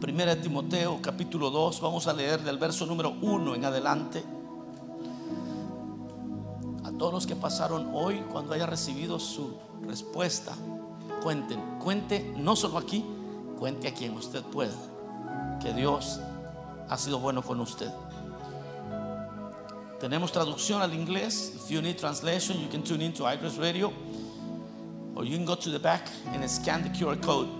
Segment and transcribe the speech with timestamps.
[0.00, 4.22] Primera de Timoteo, capítulo 2, vamos a leer del verso número 1 en adelante.
[6.84, 10.54] A todos los que pasaron hoy, cuando haya recibido su respuesta,
[11.20, 13.04] cuenten, cuente no solo aquí,
[13.58, 14.76] cuente a quien usted pueda,
[15.60, 16.20] que Dios
[16.88, 17.90] ha sido bueno con usted.
[19.98, 21.54] Tenemos traducción al inglés.
[21.56, 23.92] If you need translation, you can tune into iGrace Radio.
[25.16, 27.57] Or you can go to the back and scan the QR code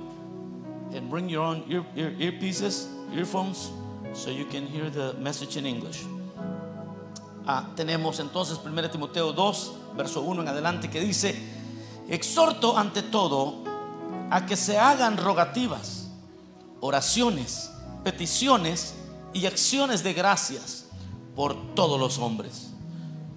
[0.95, 3.71] and bring your own ear, ear, earpieces, earphones,
[4.13, 6.05] so you can hear the message in English.
[7.47, 11.35] Ah, tenemos entonces 1 Timoteo 2, verso 1 en adelante, que dice,
[12.09, 13.65] exhorto ante todo
[14.31, 16.09] a que se hagan rogativas,
[16.81, 17.71] oraciones,
[18.05, 18.95] peticiones
[19.33, 20.87] y acciones de gracias
[21.35, 22.71] por todos los hombres,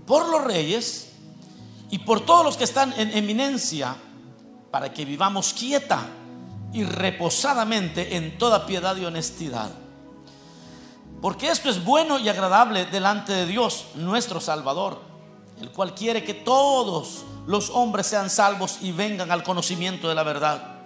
[0.05, 1.13] por los reyes
[1.89, 3.95] y por todos los que están en eminencia,
[4.71, 6.07] para que vivamos quieta
[6.73, 9.71] y reposadamente en toda piedad y honestidad.
[11.21, 15.01] Porque esto es bueno y agradable delante de Dios, nuestro Salvador,
[15.59, 20.23] el cual quiere que todos los hombres sean salvos y vengan al conocimiento de la
[20.23, 20.79] verdad.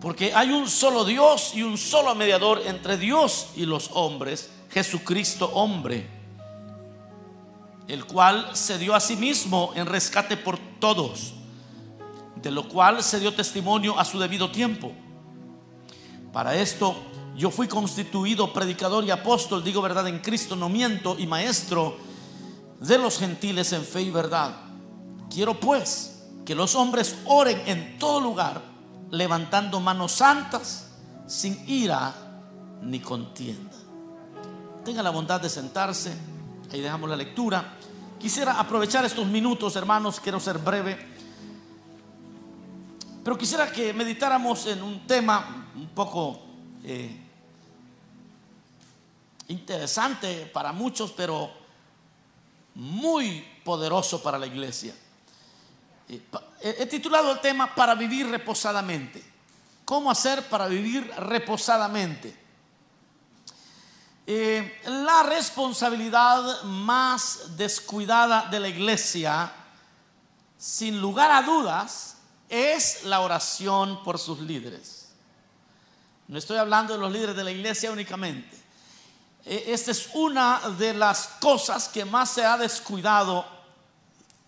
[0.00, 5.50] Porque hay un solo Dios y un solo mediador entre Dios y los hombres, Jesucristo
[5.52, 6.08] hombre,
[7.86, 11.34] el cual se dio a sí mismo en rescate por todos,
[12.42, 14.92] de lo cual se dio testimonio a su debido tiempo.
[16.32, 16.94] Para esto
[17.36, 21.96] yo fui constituido predicador y apóstol, digo verdad en Cristo, no miento, y maestro
[22.80, 24.54] de los gentiles en fe y verdad.
[25.32, 28.62] Quiero pues que los hombres oren en todo lugar
[29.10, 30.90] levantando manos santas,
[31.26, 32.14] sin ira
[32.82, 33.76] ni contienda.
[34.84, 36.12] Tenga la bondad de sentarse.
[36.72, 37.76] Ahí dejamos la lectura.
[38.18, 41.09] Quisiera aprovechar estos minutos, hermanos, quiero ser breve.
[43.22, 46.40] Pero quisiera que meditáramos en un tema un poco
[46.82, 47.16] eh,
[49.48, 51.50] interesante para muchos, pero
[52.74, 54.94] muy poderoso para la iglesia.
[56.60, 59.22] He titulado el tema Para vivir reposadamente.
[59.84, 62.36] ¿Cómo hacer para vivir reposadamente?
[64.26, 69.52] Eh, la responsabilidad más descuidada de la iglesia,
[70.56, 72.19] sin lugar a dudas,
[72.50, 75.08] es la oración por sus líderes.
[76.26, 78.56] No estoy hablando de los líderes de la iglesia únicamente.
[79.44, 83.46] E, esta es una de las cosas que más se ha descuidado,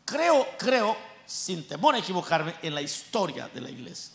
[0.04, 4.14] creo, creo, sin temor a equivocarme, en la historia de la iglesia.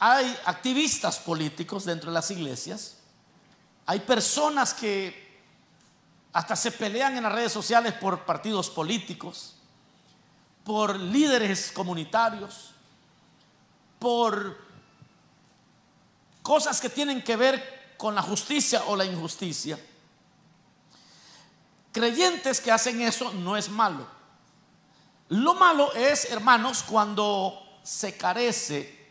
[0.00, 2.96] Hay activistas políticos dentro de las iglesias,
[3.86, 5.40] hay personas que
[6.32, 9.57] hasta se pelean en las redes sociales por partidos políticos,
[10.68, 12.72] por líderes comunitarios,
[13.98, 14.58] por
[16.42, 19.78] cosas que tienen que ver con la justicia o la injusticia.
[21.90, 24.06] Creyentes que hacen eso no es malo.
[25.30, 29.08] Lo malo es, hermanos, cuando se carece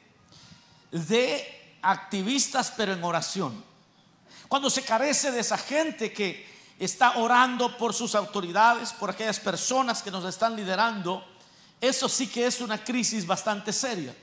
[0.91, 3.63] de activistas pero en oración.
[4.47, 6.47] Cuando se carece de esa gente que
[6.77, 11.25] está orando por sus autoridades, por aquellas personas que nos están liderando,
[11.79, 14.15] eso sí que es una crisis bastante seria.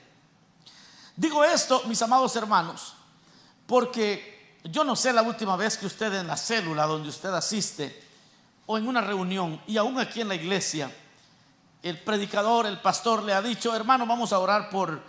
[1.15, 2.93] Digo esto, mis amados hermanos,
[3.65, 8.03] porque yo no sé la última vez que usted en la célula donde usted asiste
[8.65, 10.91] o en una reunión y aún aquí en la iglesia,
[11.83, 15.01] el predicador, el pastor le ha dicho, hermano, vamos a orar por,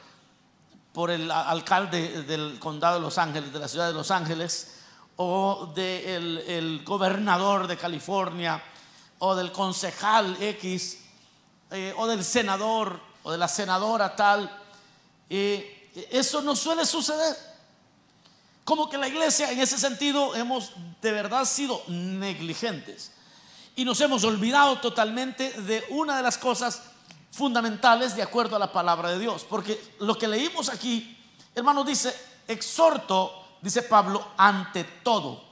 [0.93, 4.75] por el alcalde del condado de Los Ángeles, de la ciudad de Los Ángeles,
[5.17, 8.63] o del el gobernador de California,
[9.19, 11.06] o del concejal X,
[11.71, 14.51] eh, o del senador, o de la senadora tal.
[15.29, 17.37] eso no suele suceder.
[18.65, 23.13] Como que la iglesia en ese sentido hemos de verdad sido negligentes
[23.77, 26.83] y nos hemos olvidado totalmente de una de las cosas
[27.31, 29.45] fundamentales de acuerdo a la palabra de Dios.
[29.49, 31.17] Porque lo que leímos aquí,
[31.55, 32.13] hermano, dice,
[32.49, 35.45] exhorto, dice Pablo, ante todo,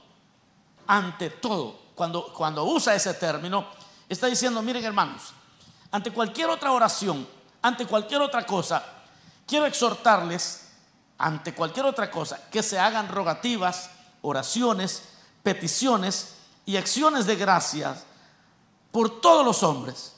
[0.87, 1.79] ante todo.
[1.93, 3.67] Cuando, cuando usa ese término,
[4.09, 5.33] está diciendo, miren hermanos,
[5.95, 7.25] ante cualquier otra oración,
[7.61, 8.83] ante cualquier otra cosa,
[9.47, 10.67] quiero exhortarles,
[11.17, 13.89] ante cualquier otra cosa, que se hagan rogativas,
[14.21, 15.03] oraciones,
[15.41, 18.03] peticiones y acciones de gracias
[18.91, 20.17] por todos los hombres.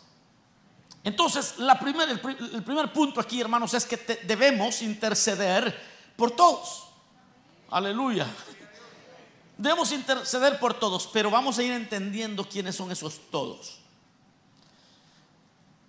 [1.03, 5.79] Entonces, la el, primer punto aquí, hermanos, es que debemos interceder
[6.15, 6.87] por todos.
[7.69, 8.25] Aleluya.
[9.59, 13.77] Debemos interceder por todos, pero vamos a ir entendiendo quiénes son esos todos.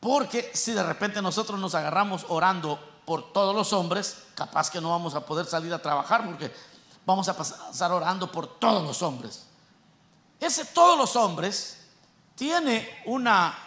[0.01, 4.91] Porque si de repente nosotros nos agarramos orando por todos los hombres, capaz que no
[4.91, 6.53] vamos a poder salir a trabajar porque
[7.05, 9.47] vamos a pasar orando por todos los hombres.
[10.39, 11.79] Ese todos los hombres
[12.37, 13.59] tiene una,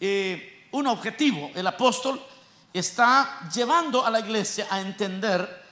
[0.00, 1.50] eh, un objetivo.
[1.54, 2.20] El apóstol
[2.72, 5.64] está llevando a la iglesia a entender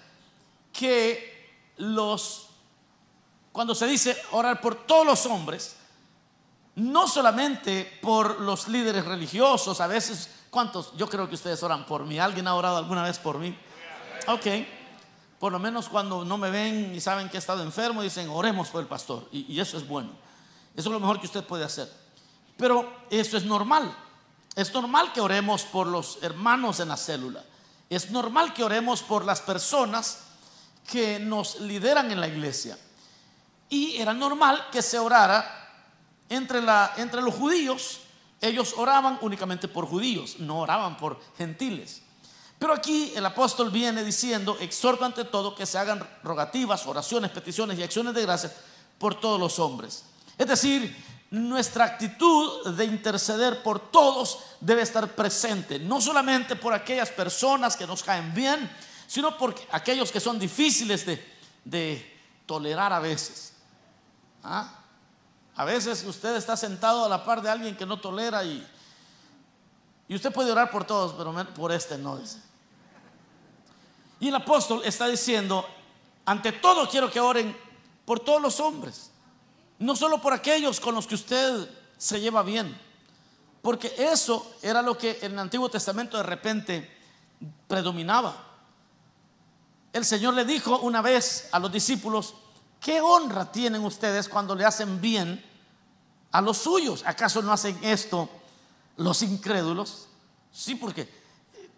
[0.72, 2.49] que los,
[3.52, 5.76] cuando se dice orar por todos los hombres,
[6.76, 10.97] no solamente por los líderes religiosos, a veces, ¿cuántos?
[10.97, 12.19] Yo creo que ustedes oran por mí.
[12.19, 13.56] ¿Alguien ha orado alguna vez por mí?
[14.26, 14.47] Ok.
[15.38, 18.69] Por lo menos cuando no me ven y saben que he estado enfermo, dicen, oremos
[18.69, 19.29] por el pastor.
[19.31, 20.11] Y, y eso es bueno.
[20.75, 21.91] Eso es lo mejor que usted puede hacer.
[22.56, 23.94] Pero eso es normal.
[24.56, 27.44] Es normal que oremos por los hermanos en la célula.
[27.91, 30.20] Es normal que oremos por las personas
[30.91, 32.79] que nos lideran en la iglesia.
[33.69, 35.63] Y era normal que se orara
[36.29, 36.61] entre,
[36.97, 38.00] entre los judíos,
[38.41, 42.03] ellos oraban únicamente por judíos, no oraban por gentiles.
[42.59, 47.79] Pero aquí el apóstol viene diciendo, exhorto ante todo que se hagan rogativas, oraciones, peticiones
[47.79, 48.53] y acciones de gracia
[48.99, 50.05] por todos los hombres.
[50.38, 50.97] Es decir,
[51.31, 57.87] nuestra actitud de interceder por todos debe estar presente, no solamente por aquellas personas que
[57.87, 58.70] nos caen bien,
[59.06, 61.23] sino por aquellos que son difíciles de,
[61.65, 63.53] de tolerar a veces.
[64.43, 64.83] ¿Ah?
[65.56, 68.67] A veces usted está sentado a la par de alguien que no tolera y,
[70.09, 72.39] y usted puede orar por todos, pero por este no dice.
[74.19, 75.65] Y el apóstol está diciendo,
[76.25, 77.56] ante todo quiero que oren
[78.05, 79.11] por todos los hombres,
[79.79, 82.77] no solo por aquellos con los que usted se lleva bien,
[83.62, 86.91] porque eso era lo que en el Antiguo Testamento de repente
[87.69, 88.35] predominaba.
[89.93, 92.35] El Señor le dijo una vez a los discípulos,
[92.84, 95.42] ¿Qué honra tienen ustedes cuando le hacen bien
[96.31, 97.02] a los suyos?
[97.06, 98.28] ¿Acaso no hacen esto
[98.98, 100.06] los incrédulos?
[100.52, 101.08] Sí, porque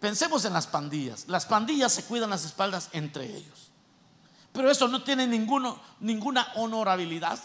[0.01, 1.23] pensemos en las pandillas.
[1.29, 3.69] Las pandillas se cuidan las espaldas entre ellos.
[4.51, 7.39] Pero eso no tiene ninguna honorabilidad.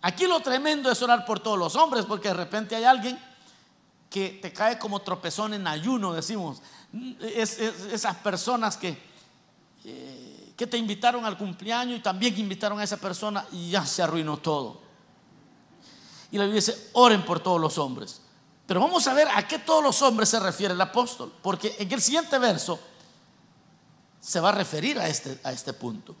[0.00, 3.22] Aquí lo tremendo es orar por todos los hombres, porque de repente hay alguien
[4.08, 6.62] que te cae como tropezón en ayuno, decimos.
[7.20, 8.98] esas personas que
[9.84, 14.02] eh, que te invitaron al cumpleaños y también invitaron a esa persona y ya se
[14.02, 14.80] arruinó todo.
[16.30, 18.20] Y la Biblia dice, oren por todos los hombres.
[18.66, 21.92] Pero vamos a ver a qué todos los hombres se refiere el apóstol, porque en
[21.92, 22.78] el siguiente verso
[24.20, 26.14] se va a referir a este, a este punto.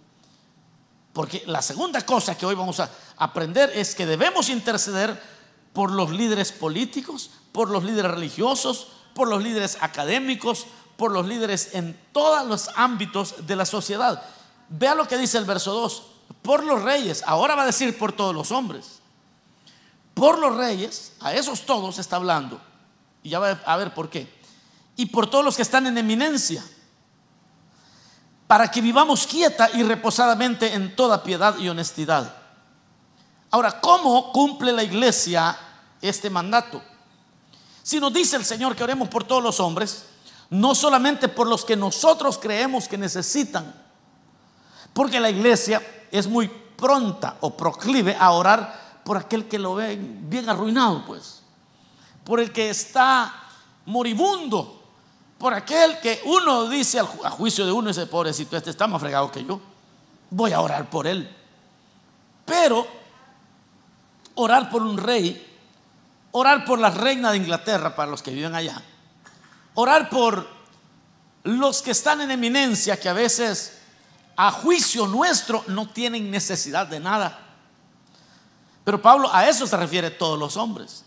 [1.12, 5.20] Porque la segunda cosa que hoy vamos a aprender es que debemos interceder
[5.72, 10.66] por los líderes políticos, por los líderes religiosos, por los líderes académicos,
[11.02, 14.22] por los líderes en todos los ámbitos de la sociedad.
[14.68, 16.02] Vea lo que dice el verso 2.
[16.42, 19.00] Por los reyes, ahora va a decir por todos los hombres.
[20.14, 22.60] Por los reyes, a esos todos está hablando.
[23.24, 24.32] Y ya va a ver por qué.
[24.94, 26.64] Y por todos los que están en eminencia.
[28.46, 32.32] Para que vivamos quieta y reposadamente en toda piedad y honestidad.
[33.50, 35.58] Ahora, ¿cómo cumple la iglesia
[36.00, 36.80] este mandato?
[37.82, 40.11] Si nos dice el Señor que oremos por todos los hombres,
[40.52, 43.74] no solamente por los que nosotros creemos que necesitan,
[44.92, 49.96] porque la iglesia es muy pronta o proclive a orar por aquel que lo ve
[49.98, 51.40] bien arruinado, pues,
[52.22, 53.34] por el que está
[53.86, 54.82] moribundo,
[55.38, 59.32] por aquel que uno dice a juicio de uno, ese pobrecito, este está más fregado
[59.32, 59.58] que yo,
[60.28, 61.34] voy a orar por él.
[62.44, 62.86] Pero
[64.34, 65.58] orar por un rey,
[66.32, 68.82] orar por la reina de Inglaterra para los que viven allá,
[69.74, 70.46] Orar por
[71.44, 73.78] los que están en eminencia, que a veces
[74.36, 77.38] a juicio nuestro no tienen necesidad de nada.
[78.84, 81.04] Pero Pablo a eso se refiere todos los hombres.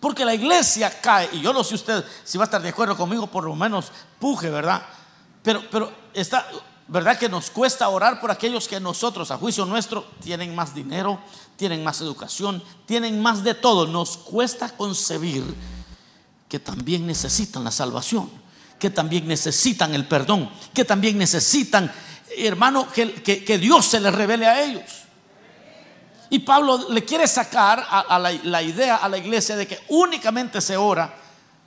[0.00, 2.96] Porque la iglesia cae, y yo no sé usted si va a estar de acuerdo
[2.96, 4.82] conmigo, por lo menos puje, ¿verdad?
[5.42, 6.46] Pero, pero está,
[6.88, 11.20] ¿verdad que nos cuesta orar por aquellos que nosotros, a juicio nuestro, tienen más dinero,
[11.56, 13.86] tienen más educación, tienen más de todo?
[13.86, 15.42] Nos cuesta concebir
[16.54, 18.30] que también necesitan la salvación,
[18.78, 21.92] que también necesitan el perdón, que también necesitan,
[22.38, 24.84] hermano, que, Dios se les revele a ellos.
[26.30, 30.60] Y Pablo le quiere sacar a, la, la idea a la iglesia de que únicamente
[30.60, 31.12] se ora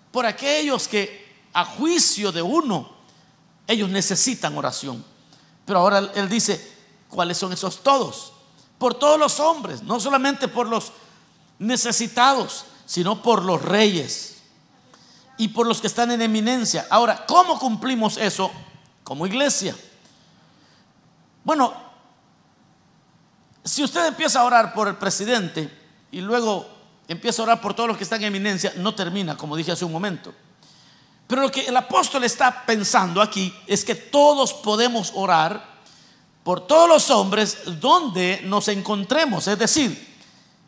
[0.10, 2.90] por aquellos que a juicio de uno,
[3.68, 5.04] ellos necesitan oración.
[5.66, 6.66] Pero ahora él dice,
[7.10, 8.32] ¿cuáles son esos todos?
[8.78, 10.94] Por todos los hombres, no solamente por los
[11.60, 14.37] necesitados, sino por los reyes,
[15.38, 16.88] y por los que están en eminencia.
[16.90, 18.52] Ahora, ¿cómo cumplimos eso
[19.04, 19.76] como iglesia?
[21.44, 21.74] Bueno,
[23.64, 25.70] si usted empieza a orar por el presidente
[26.12, 26.68] y luego
[27.08, 29.86] empieza a orar por todos los que están en eminencia, no termina, como dije hace
[29.86, 30.34] un momento.
[31.28, 35.78] Pero lo que el apóstol está pensando aquí es que todos podemos orar
[36.44, 39.48] por todos los hombres donde nos encontremos.
[39.48, 40.16] Es decir,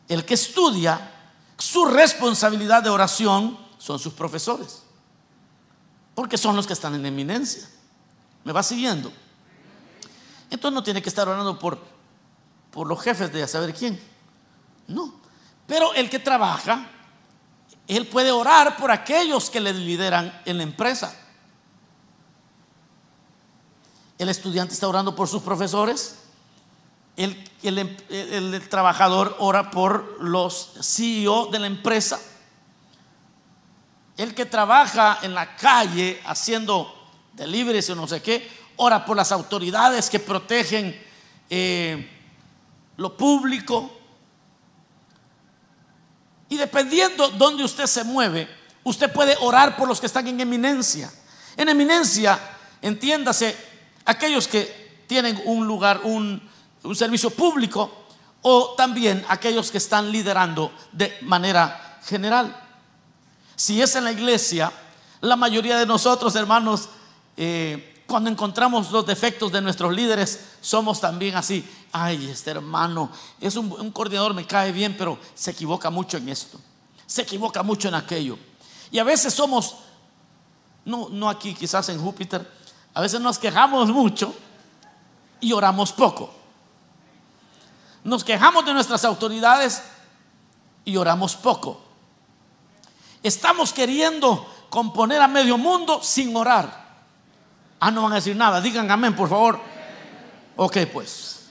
[0.09, 1.11] el que estudia,
[1.57, 4.83] su responsabilidad de oración son sus profesores.
[6.13, 7.67] Porque son los que están en eminencia.
[8.43, 9.12] ¿Me va siguiendo?
[10.51, 11.79] Entonces no tiene que estar orando por,
[12.69, 14.00] por los jefes de saber quién.
[14.88, 15.15] No.
[15.65, 16.88] Pero el que trabaja,
[17.88, 21.15] él puede orar por aquellos que le lideran en la empresa.
[24.17, 26.17] El estudiante está orando por sus profesores.
[27.15, 32.19] El, el, trabajador ora por los CEO de la empresa.
[34.19, 36.93] El que trabaja en la calle haciendo
[37.31, 41.01] deliveries o no sé qué, ora por las autoridades que protegen
[41.49, 42.09] eh,
[42.97, 43.97] lo público.
[46.49, 48.49] Y dependiendo dónde usted se mueve,
[48.83, 51.09] usted puede orar por los que están en eminencia.
[51.55, 52.38] En eminencia,
[52.81, 53.55] entiéndase,
[54.03, 56.41] aquellos que tienen un lugar, un
[56.93, 58.05] servicio público,
[58.41, 62.68] o también aquellos que están liderando de manera general.
[63.59, 64.71] Si es en la iglesia,
[65.19, 66.87] la mayoría de nosotros, hermanos,
[67.35, 71.69] eh, cuando encontramos los defectos de nuestros líderes, somos también así.
[71.91, 73.11] Ay, este hermano
[73.41, 76.57] es un, coordinador, me cae bien, pero se equivoca mucho en esto.
[77.05, 78.39] Se equivoca mucho en aquello.
[78.91, 79.75] Y a veces somos,
[80.85, 82.49] no, no aquí, quizás en Júpiter,
[82.93, 84.33] a veces nos quejamos mucho
[85.41, 86.33] y oramos poco.
[88.05, 89.83] Nos quejamos de nuestras autoridades
[90.85, 91.88] y oramos poco.
[93.21, 96.88] Estamos queriendo componer a medio mundo sin orar.
[97.79, 98.61] Ah, no van a decir nada.
[98.61, 99.59] Digan amén, por favor.
[100.55, 101.49] Ok, pues.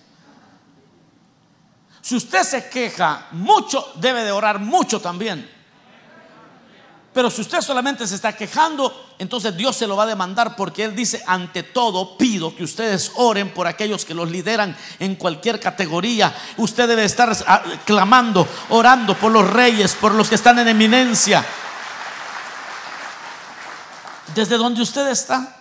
[2.01, 5.58] Si usted se queja mucho, debe de orar mucho también.
[7.13, 10.85] Pero si usted solamente se está quejando, entonces Dios se lo va a demandar porque
[10.85, 15.59] Él dice, ante todo pido que ustedes oren por aquellos que los lideran en cualquier
[15.59, 16.35] categoría.
[16.59, 21.45] Usted debe estar ah, clamando, orando por los reyes, por los que están en eminencia.
[24.35, 25.57] Desde donde usted está.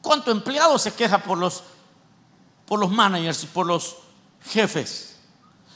[0.00, 1.64] ¿Cuánto empleado se queja por los,
[2.64, 3.96] por los managers por los
[4.42, 5.16] jefes?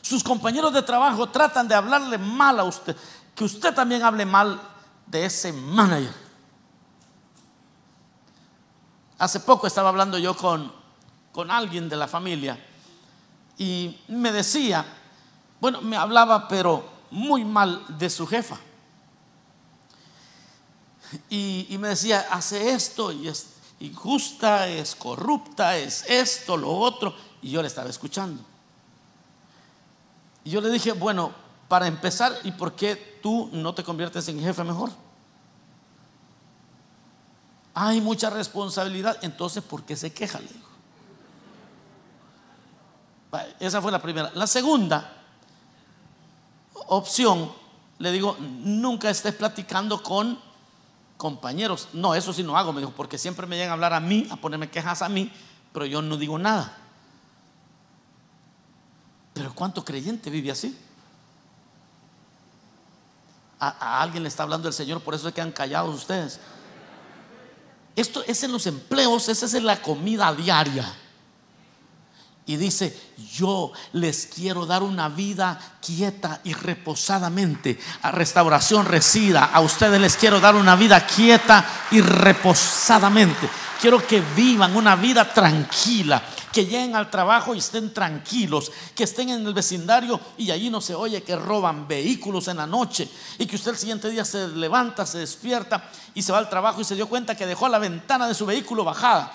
[0.00, 2.96] Sus compañeros de trabajo tratan de hablarle mal a usted,
[3.34, 4.60] que usted también hable mal
[5.06, 6.12] de ese manager.
[9.18, 10.72] Hace poco estaba hablando yo con,
[11.32, 12.58] con alguien de la familia
[13.56, 14.84] y me decía,
[15.60, 18.58] bueno, me hablaba pero muy mal de su jefa.
[21.28, 27.14] Y, y me decía, hace esto y esto injusta, es corrupta, es esto, lo otro.
[27.42, 28.42] Y yo le estaba escuchando.
[30.44, 31.32] Y yo le dije, bueno,
[31.72, 34.90] para empezar, ¿y por qué tú no te conviertes en jefe mejor?
[37.72, 40.38] Hay mucha responsabilidad, entonces ¿por qué se queja?
[40.38, 40.68] Le digo.
[43.58, 44.30] Esa fue la primera.
[44.34, 45.16] La segunda
[46.74, 47.50] opción,
[47.98, 50.38] le digo, nunca estés platicando con
[51.16, 51.88] compañeros.
[51.94, 54.28] No, eso sí no hago, me dijo, porque siempre me llegan a hablar a mí,
[54.30, 55.32] a ponerme quejas a mí,
[55.72, 56.76] pero yo no digo nada.
[59.32, 60.78] Pero ¿cuánto creyente vive así?
[63.64, 66.40] A, alguien le está hablando el Señor, por eso se quedan callados ustedes.
[67.94, 70.92] Esto es en los empleos, esa es en la comida diaria.
[72.44, 72.98] Y dice,
[73.32, 77.78] yo les quiero dar una vida quieta y reposadamente.
[78.02, 79.44] A restauración resida.
[79.44, 83.48] A ustedes les quiero dar una vida quieta y reposadamente.
[83.80, 89.30] Quiero que vivan una vida tranquila, que lleguen al trabajo y estén tranquilos, que estén
[89.30, 93.46] en el vecindario y allí no se oye que roban vehículos en la noche y
[93.46, 96.84] que usted el siguiente día se levanta, se despierta y se va al trabajo y
[96.84, 99.32] se dio cuenta que dejó la ventana de su vehículo bajada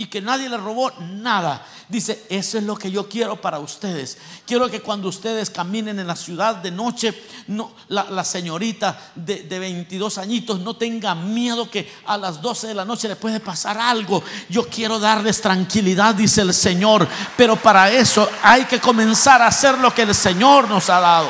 [0.00, 1.66] y que nadie le robó nada.
[1.88, 4.16] Dice, eso es lo que yo quiero para ustedes.
[4.46, 9.58] Quiero que cuando ustedes caminen en la ciudad de noche, no, la, señorita de, de,
[9.58, 13.76] 22 añitos no tenga miedo que a las 12 de la noche le puede pasar
[13.76, 14.22] algo.
[14.48, 17.08] Yo quiero darles tranquilidad, dice el Señor.
[17.36, 21.28] Pero para eso hay que comenzar a hacer lo que el Señor nos ha dado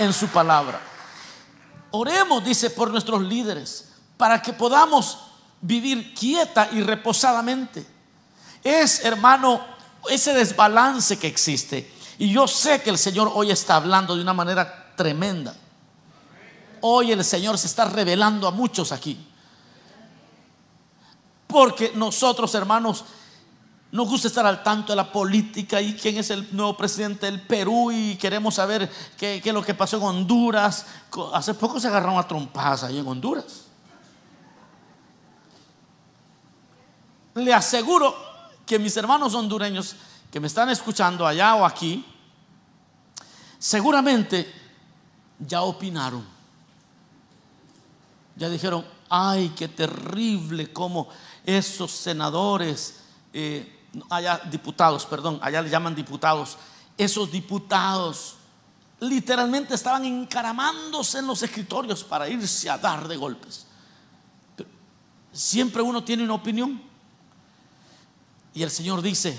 [0.00, 0.80] en su palabra.
[1.92, 5.29] Oremos, dice, por nuestros líderes, para que podamos
[5.60, 7.86] vivir quieta y reposadamente.
[8.62, 9.60] Es, hermano,
[10.08, 11.92] ese desbalance que existe.
[12.18, 15.54] Y yo sé que el Señor hoy está hablando de una manera tremenda.
[16.82, 19.26] Hoy el Señor se está revelando a muchos aquí.
[21.46, 23.04] Porque nosotros, hermanos,
[23.92, 27.40] nos gusta estar al tanto de la política y quién es el nuevo presidente del
[27.40, 30.86] Perú y queremos saber qué, es lo que pasó en Honduras.
[31.32, 33.69] Hace poco se agarraron a trompadas ahí en Honduras.
[37.34, 38.14] Le aseguro
[38.66, 39.96] que mis hermanos hondureños
[40.30, 42.04] que me están escuchando allá o aquí,
[43.58, 44.52] seguramente
[45.38, 46.24] ya opinaron.
[48.36, 51.08] Ya dijeron, ay, qué terrible como
[51.44, 53.00] esos senadores,
[53.32, 56.56] eh, allá diputados, perdón, allá le llaman diputados,
[56.96, 58.36] esos diputados
[59.00, 63.66] literalmente estaban encaramándose en los escritorios para irse a dar de golpes.
[65.32, 66.89] siempre uno tiene una opinión.
[68.54, 69.38] Y el Señor dice,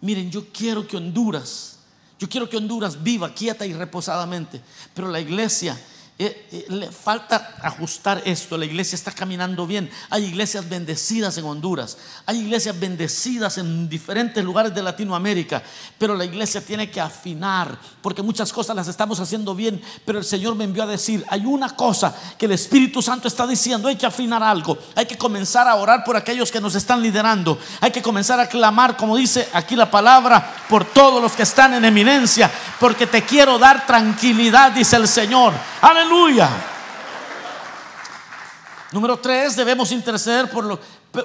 [0.00, 1.78] miren, yo quiero que Honduras,
[2.18, 4.60] yo quiero que Honduras viva quieta y reposadamente,
[4.94, 5.80] pero la iglesia
[6.22, 8.56] eh, eh, le falta ajustar esto.
[8.56, 9.90] La iglesia está caminando bien.
[10.08, 11.98] Hay iglesias bendecidas en Honduras.
[12.26, 15.62] Hay iglesias bendecidas en diferentes lugares de Latinoamérica.
[15.98, 17.76] Pero la iglesia tiene que afinar.
[18.00, 19.82] Porque muchas cosas las estamos haciendo bien.
[20.04, 23.44] Pero el Señor me envió a decir, hay una cosa que el Espíritu Santo está
[23.44, 23.88] diciendo.
[23.88, 24.78] Hay que afinar algo.
[24.94, 27.58] Hay que comenzar a orar por aquellos que nos están liderando.
[27.80, 31.74] Hay que comenzar a clamar, como dice aquí la palabra, por todos los que están
[31.74, 32.48] en eminencia.
[32.78, 35.52] Porque te quiero dar tranquilidad, dice el Señor.
[35.80, 36.11] Aleluya.
[36.12, 36.50] Aleluya.
[38.92, 40.78] Número tres, debemos interceder por lo,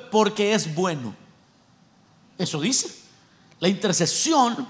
[0.09, 1.13] porque es bueno.
[2.37, 2.95] Eso dice.
[3.59, 4.65] La intercesión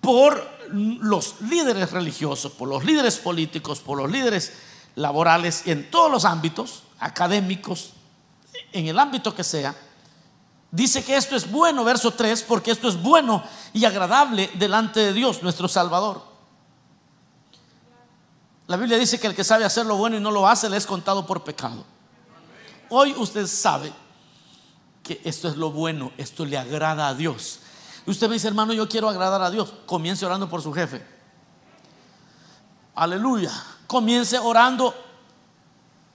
[0.00, 4.52] por los líderes religiosos, por los líderes políticos, por los líderes
[4.94, 7.94] laborales, en todos los ámbitos, académicos,
[8.72, 9.74] en el ámbito que sea,
[10.70, 15.12] dice que esto es bueno, verso 3, porque esto es bueno y agradable delante de
[15.12, 16.31] Dios, nuestro Salvador.
[18.72, 20.78] La Biblia dice que el que sabe hacer lo bueno y no lo hace le
[20.78, 21.84] es contado por pecado.
[22.88, 23.92] Hoy usted sabe
[25.02, 27.58] que esto es lo bueno, esto le agrada a Dios.
[28.06, 29.74] Y usted me dice, hermano, yo quiero agradar a Dios.
[29.84, 31.04] Comience orando por su jefe.
[32.94, 33.52] Aleluya.
[33.86, 34.94] Comience orando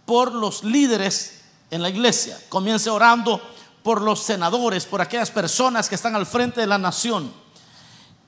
[0.08, 2.40] por los líderes en la iglesia.
[2.50, 3.40] Comience orando
[3.84, 7.32] por los senadores, por aquellas personas que están al frente de la nación.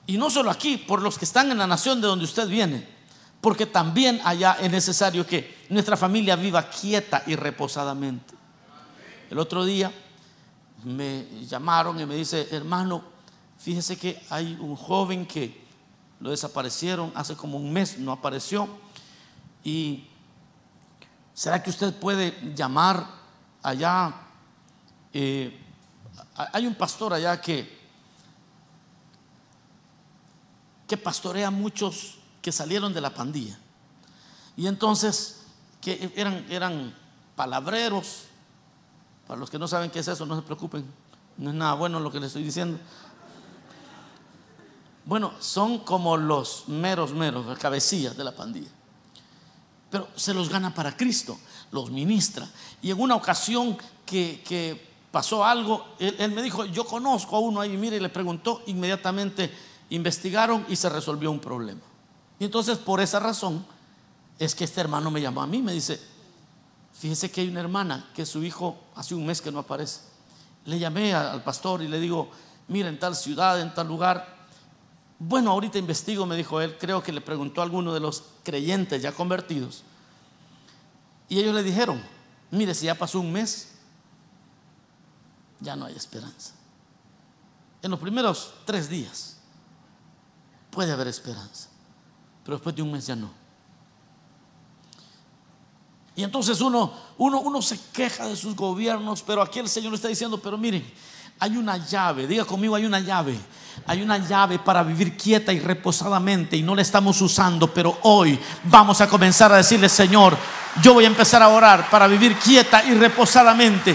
[0.06, 2.99] Y no solo aquí, por los que están en la nación de donde usted viene.
[3.40, 8.34] Porque también allá es necesario que nuestra familia viva quieta y reposadamente.
[9.30, 9.90] El otro día
[10.84, 13.02] me llamaron y me dice, hermano,
[13.58, 15.58] fíjese que hay un joven que
[16.20, 18.68] lo desaparecieron hace como un mes, no apareció.
[19.64, 20.06] Y
[21.32, 23.06] ¿será que usted puede llamar
[23.62, 24.14] allá?
[25.14, 25.58] Eh,
[26.52, 27.80] hay un pastor allá que,
[30.86, 33.58] que pastorea muchos que salieron de la pandilla.
[34.56, 35.40] Y entonces,
[35.80, 36.94] que eran, eran
[37.36, 38.24] palabreros.
[39.26, 40.84] Para los que no saben qué es eso, no se preocupen.
[41.36, 42.78] No es nada bueno lo que les estoy diciendo.
[45.04, 48.68] Bueno, son como los meros, meros, las cabecillas de la pandilla.
[49.90, 51.38] Pero se los gana para Cristo,
[51.72, 52.48] los ministra.
[52.82, 57.60] Y en una ocasión que, pasó algo, él, él, me dijo, yo conozco a uno
[57.60, 59.50] ahí, mire, y le preguntó, inmediatamente
[59.88, 61.80] investigaron y se resolvió un problema.
[62.40, 63.64] Y entonces por esa razón
[64.38, 66.00] es que este hermano me llamó a mí, me dice,
[66.94, 70.00] fíjese que hay una hermana que su hijo hace un mes que no aparece.
[70.64, 72.30] Le llamé al pastor y le digo,
[72.68, 74.48] mira, en tal ciudad, en tal lugar.
[75.18, 79.02] Bueno, ahorita investigo, me dijo él, creo que le preguntó a alguno de los creyentes
[79.02, 79.82] ya convertidos.
[81.28, 82.02] Y ellos le dijeron,
[82.50, 83.72] mire, si ya pasó un mes,
[85.60, 86.54] ya no hay esperanza.
[87.82, 89.36] En los primeros tres días
[90.70, 91.69] puede haber esperanza
[92.50, 93.30] pero después de un mes ya no.
[96.16, 100.08] Y entonces uno, uno, uno se queja de sus gobiernos, pero aquí el Señor está
[100.08, 100.84] diciendo, pero miren,
[101.38, 103.38] hay una llave, diga conmigo, hay una llave.
[103.86, 108.36] Hay una llave para vivir quieta y reposadamente y no la estamos usando, pero hoy
[108.64, 110.36] vamos a comenzar a decirle, Señor,
[110.82, 113.94] yo voy a empezar a orar para vivir quieta y reposadamente.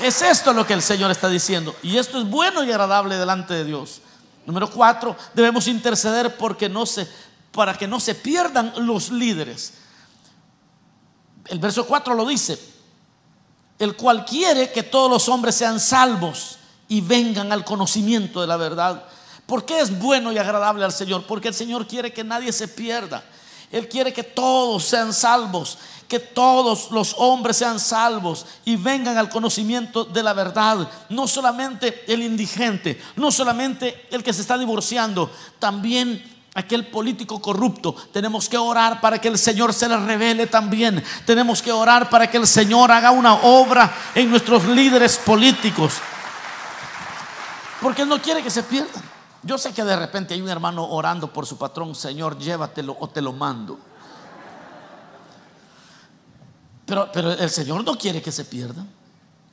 [0.00, 3.54] Es esto lo que el Señor está diciendo y esto es bueno y agradable delante
[3.54, 4.00] de Dios.
[4.44, 7.08] Número cuatro, debemos interceder porque no se
[7.52, 9.74] para que no se pierdan los líderes.
[11.46, 12.58] El verso 4 lo dice,
[13.78, 18.56] el cual quiere que todos los hombres sean salvos y vengan al conocimiento de la
[18.56, 19.04] verdad.
[19.46, 21.24] ¿Por qué es bueno y agradable al Señor?
[21.26, 23.22] Porque el Señor quiere que nadie se pierda.
[23.70, 29.30] Él quiere que todos sean salvos, que todos los hombres sean salvos y vengan al
[29.30, 30.88] conocimiento de la verdad.
[31.08, 37.94] No solamente el indigente, no solamente el que se está divorciando, también aquel político corrupto.
[38.12, 41.02] Tenemos que orar para que el Señor se le revele también.
[41.24, 45.94] Tenemos que orar para que el Señor haga una obra en nuestros líderes políticos.
[47.80, 49.02] Porque Él no quiere que se pierdan.
[49.42, 53.08] Yo sé que de repente hay un hermano orando por su patrón, Señor, llévatelo o
[53.08, 53.78] te lo mando.
[56.86, 58.88] Pero, pero el Señor no quiere que se pierdan.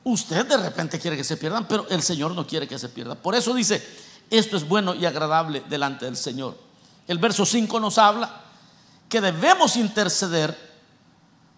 [0.04, 3.18] Usted de repente quiere que se pierdan, pero el Señor no quiere que se pierdan.
[3.18, 3.84] Por eso dice,
[4.30, 6.69] esto es bueno y agradable delante del Señor.
[7.10, 8.30] El verso 5 nos habla
[9.08, 10.56] que debemos interceder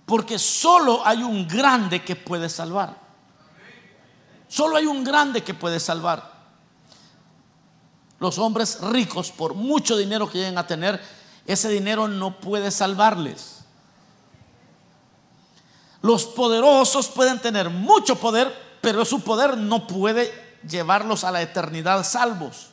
[0.06, 2.96] porque solo hay un grande que puede salvar.
[4.48, 6.32] Solo hay un grande que puede salvar.
[8.18, 10.98] Los hombres ricos, por mucho dinero que lleguen a tener,
[11.44, 13.58] ese dinero no puede salvarles.
[16.00, 20.32] Los poderosos pueden tener mucho poder, pero su poder no puede
[20.66, 22.71] llevarlos a la eternidad salvos.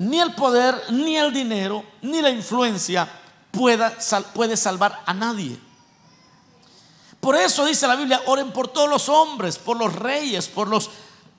[0.00, 3.06] Ni el poder, ni el dinero, ni la influencia
[3.50, 3.94] pueda,
[4.32, 5.60] puede salvar a nadie.
[7.20, 10.88] Por eso dice la Biblia, oren por todos los hombres, por los reyes, por los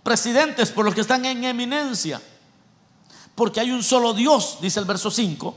[0.03, 2.21] presidentes, por los que están en eminencia.
[3.33, 5.55] Porque hay un solo Dios, dice el verso 5,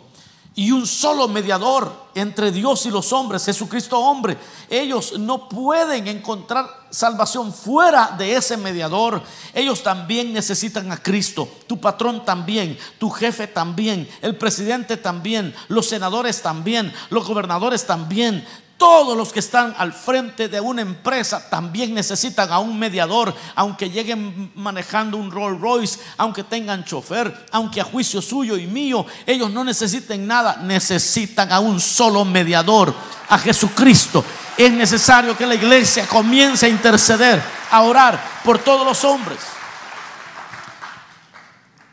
[0.57, 4.38] y un solo mediador entre Dios y los hombres, Jesucristo hombre.
[4.71, 9.21] Ellos no pueden encontrar salvación fuera de ese mediador.
[9.53, 11.49] Ellos también necesitan a Cristo.
[11.67, 18.47] Tu patrón también, tu jefe también, el presidente también, los senadores también, los gobernadores también.
[18.76, 23.88] Todos los que están al frente de una empresa también necesitan a un mediador, aunque
[23.88, 29.50] lleguen manejando un Rolls Royce, aunque tengan chofer, aunque a juicio suyo y mío, ellos
[29.50, 32.92] no necesiten nada, necesitan a un solo mediador,
[33.28, 34.24] a Jesucristo.
[34.56, 39.38] Es necesario que la iglesia comience a interceder, a orar por todos los hombres.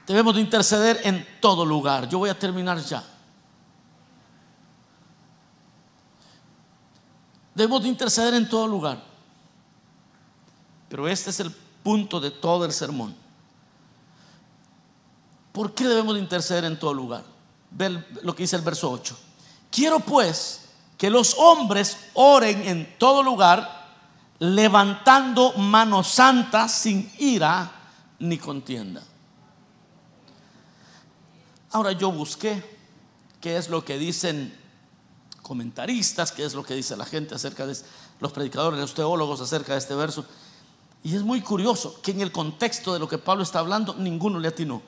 [0.08, 2.10] Debemos de interceder en todo lugar.
[2.10, 3.04] Yo voy a terminar ya.
[7.62, 9.00] Debemos de interceder en todo lugar.
[10.90, 13.16] Pero este es el punto de todo el sermón.
[15.52, 17.24] ¿Por qué debemos de interceder en todo lugar?
[17.70, 19.16] Ve lo que dice el verso 8.
[19.70, 23.92] Quiero pues que los hombres oren en todo lugar,
[24.40, 27.72] levantando manos santas sin ira
[28.18, 29.04] ni contienda.
[31.70, 32.80] Ahora yo busqué
[33.40, 34.61] qué es lo que dicen
[35.52, 37.76] comentaristas, qué es lo que dice la gente acerca de
[38.22, 40.24] los predicadores, los teólogos acerca de este verso.
[41.04, 44.40] Y es muy curioso que en el contexto de lo que Pablo está hablando, ninguno
[44.40, 44.82] le atinó.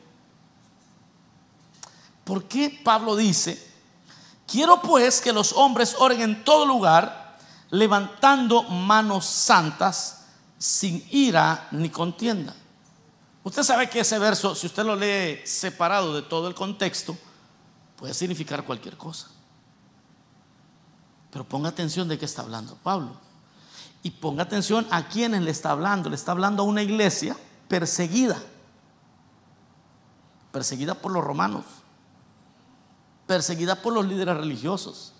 [2.23, 3.61] ¿Por qué Pablo dice,
[4.47, 7.37] quiero pues que los hombres oren en todo lugar,
[7.69, 12.55] levantando manos santas, sin ira ni contienda?
[13.43, 17.17] Usted sabe que ese verso, si usted lo lee separado de todo el contexto,
[17.97, 19.27] puede significar cualquier cosa.
[21.33, 23.17] Pero ponga atención de qué está hablando Pablo.
[24.03, 26.09] Y ponga atención a quienes le está hablando.
[26.09, 27.35] Le está hablando a una iglesia
[27.67, 28.37] perseguida.
[30.51, 31.65] Perseguida por los romanos.
[33.25, 35.13] Perseguida por los líderes religiosos.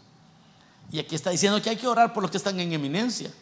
[0.91, 3.33] Y aquí está diciendo que hay que orar por los que están en eminencia.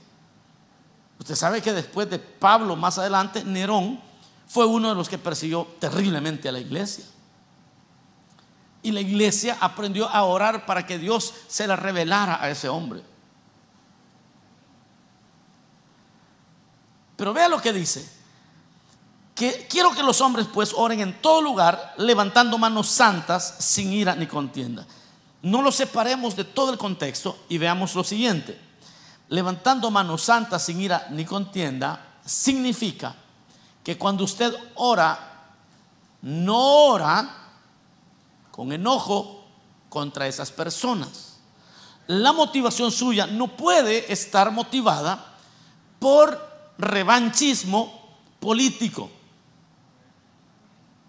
[1.19, 3.99] Usted sabe que después de Pablo, más adelante, Nerón
[4.47, 7.03] fue uno de los que persiguió terriblemente a la iglesia.
[8.83, 13.03] Y la iglesia aprendió a orar para que Dios se la revelara a ese hombre.
[17.15, 18.09] Pero vea lo que dice.
[19.35, 24.15] Que quiero que los hombres pues oren en todo lugar, levantando manos santas, sin ira
[24.15, 24.87] ni contienda.
[25.43, 28.59] No lo separemos de todo el contexto y veamos lo siguiente.
[29.29, 33.15] Levantando manos santas, sin ira ni contienda, significa
[33.83, 35.17] que cuando usted ora,
[36.21, 37.40] no ora
[38.61, 39.43] con enojo
[39.89, 41.37] contra esas personas.
[42.05, 45.33] La motivación suya no puede estar motivada
[45.97, 46.39] por
[46.77, 49.09] revanchismo político.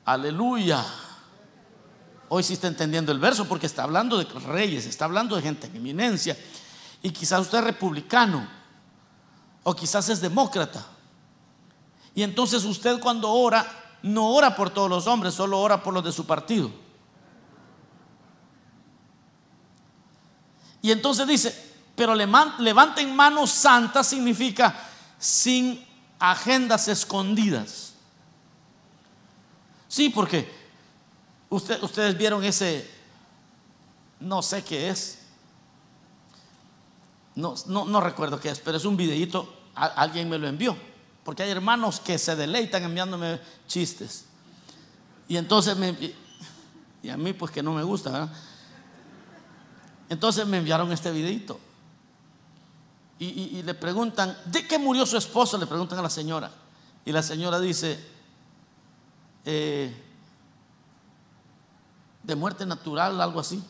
[0.07, 0.83] Aleluya.
[2.31, 5.67] Hoy sí está entendiendo el verso porque está hablando de reyes, está hablando de gente
[5.67, 6.35] en eminencia.
[7.03, 8.49] Y quizás usted es republicano
[9.63, 10.87] o quizás es demócrata.
[12.15, 16.03] Y entonces usted cuando ora, no ora por todos los hombres, solo ora por los
[16.03, 16.82] de su partido.
[20.83, 25.85] Y entonces dice, pero levanten manos santas significa sin
[26.19, 27.93] agendas escondidas.
[29.87, 30.51] Sí, porque
[31.49, 32.91] ustedes vieron ese,
[34.21, 35.19] no sé qué es,
[37.35, 40.77] no, no, recuerdo qué es, pero es un videito, alguien me lo envió,
[41.25, 44.25] porque hay hermanos que se deleitan enviándome chistes.
[45.29, 45.97] Y entonces me,
[47.03, 48.33] y a mí pues que no me gusta, ¿verdad?
[50.13, 51.59] Entonces me enviaron este videito.
[53.19, 55.57] Y, le preguntan, ¿de qué murió su esposo?
[55.57, 56.51] Le preguntan a la señora.
[57.05, 57.99] y la señora dice,
[59.47, 59.91] eh,
[62.23, 63.65] de muerte natural, algo así.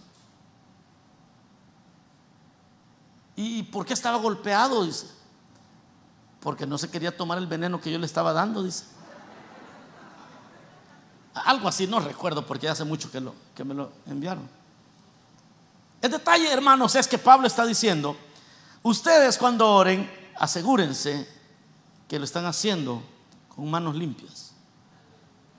[3.36, 4.84] ¿Y por qué estaba golpeado?
[4.84, 5.06] Dice.
[6.40, 8.86] Porque no se quería tomar el veneno que yo le estaba dando, dice.
[11.34, 14.61] Algo así, no recuerdo porque hace mucho que, me lo enviaron.
[16.02, 18.16] El detalle, hermanos, es que Pablo está diciendo,
[18.82, 21.28] ustedes cuando oren, asegúrense
[22.08, 23.00] que lo están haciendo
[23.48, 24.52] con manos limpias.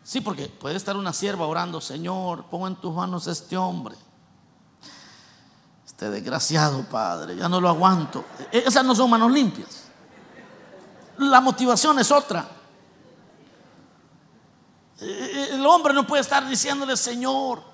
[0.04, 3.96] Sí, porque puede estar una sierva orando, Señor, pongo en tus manos este hombre.
[5.86, 8.26] Este desgraciado, Padre, ya no lo aguanto.
[8.52, 9.86] E-, esas no son manos limpias.
[11.20, 12.46] La motivación es otra.
[15.00, 17.73] E-, e-, el hombre no puede estar diciéndole, Señor,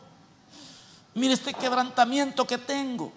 [1.20, 3.12] mire este quebrantamiento que tengo.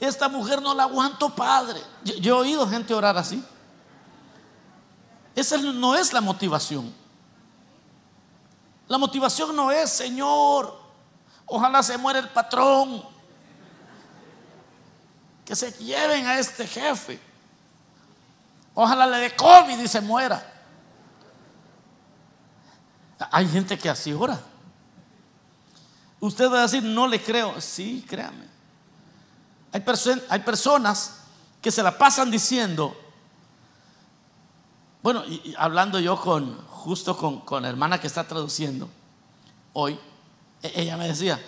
[0.00, 1.80] Esta mujer no la aguanto, Padre.
[2.04, 3.42] Yo, he oído gente orar así.
[5.34, 6.92] Esa no es la motivación.
[8.86, 10.76] La motivación no es, Señor,
[11.46, 13.02] ojalá se muera el patrón.
[15.44, 17.20] Que se lleven a este jefe.
[18.74, 20.54] Ojalá le dé COVID y se muera.
[23.30, 24.40] Hay gente que así ora.
[26.20, 27.60] Usted va a decir, no le creo.
[27.60, 28.46] Sí, créame.
[29.72, 31.20] Hay, personas
[31.60, 32.96] que se la pasan diciendo,
[35.02, 38.88] bueno, y, hablando yo con, justo con, con la hermana que está traduciendo
[39.74, 39.98] hoy,
[40.62, 41.40] e, ella me decía,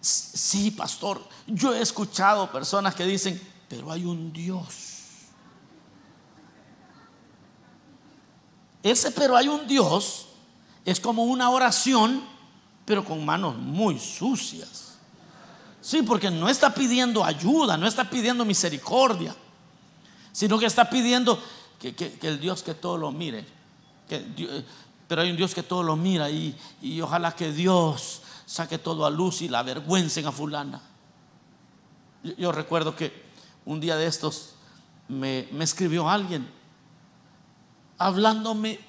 [0.00, 4.92] sí, pastor, yo he escuchado personas que dicen, pero hay un Dios.
[8.82, 10.26] Ese pero hay un Dios
[10.84, 12.22] es como una oración,
[12.84, 14.98] pero con manos muy sucias.
[15.80, 19.34] Sí, porque no está pidiendo ayuda, no está pidiendo misericordia,
[20.32, 21.38] sino que está pidiendo
[21.78, 23.44] que, el Dios que todo lo mire.
[24.08, 24.64] Que,
[25.06, 26.56] pero hay un Dios que todo lo mira y,
[27.02, 30.80] ojalá que Dios saque todo a luz y la avergüencen a fulana.
[32.38, 33.24] Yo, recuerdo que
[33.66, 34.54] un día de estos
[35.08, 36.48] me escribió alguien
[37.98, 38.80] hablándome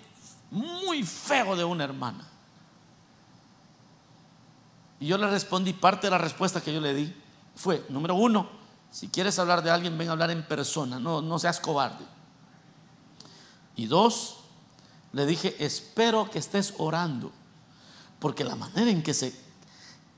[0.52, 2.26] muy feo de una hermana.
[5.06, 7.13] Y yo le respondí, parte de la respuesta que yo le di
[7.56, 8.50] fue, número uno,
[8.89, 12.04] si quieres hablar de alguien, ven a hablar en persona, no, no seas cobarde.
[13.76, 14.38] Y dos,
[15.13, 17.32] le dije, espero que estés orando,
[18.18, 19.39] porque la manera en que se,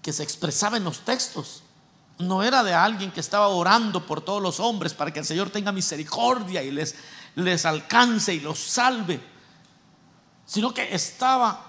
[0.01, 1.63] que se expresaba en los textos
[2.19, 5.49] no era de alguien que estaba orando por todos los hombres para que el Señor
[5.49, 6.95] tenga misericordia y les,
[7.35, 9.19] les alcance y los salve,
[10.45, 11.66] sino que estaba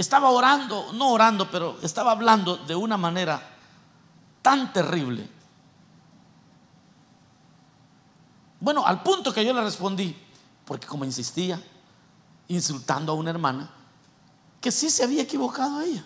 [0.00, 3.42] estaba orando, no orando, pero estaba hablando de una manera
[4.42, 5.38] tan terrible
[8.60, 10.16] Bueno, al punto que yo le respondí,
[10.64, 11.62] porque como insistía,
[12.48, 13.70] insultando a una hermana,
[14.60, 16.04] que sí se había equivocado a ella.